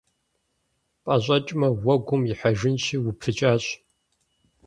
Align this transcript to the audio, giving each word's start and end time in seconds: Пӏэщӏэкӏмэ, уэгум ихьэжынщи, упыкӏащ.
Пӏэщӏэкӏмэ, 1.03 1.67
уэгум 1.83 2.21
ихьэжынщи, 2.31 2.97
упыкӏащ. 3.09 3.63